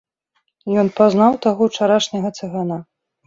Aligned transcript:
Ён 0.83 0.87
пазнаў 0.99 1.37
таго 1.45 1.61
ўчарашняга 1.69 2.29
цыгана. 2.39 2.81